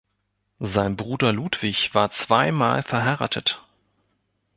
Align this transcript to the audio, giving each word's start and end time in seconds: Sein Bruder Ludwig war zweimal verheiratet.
Sein 0.59 0.97
Bruder 0.97 1.31
Ludwig 1.31 1.93
war 1.93 2.09
zweimal 2.09 2.81
verheiratet. 2.81 3.61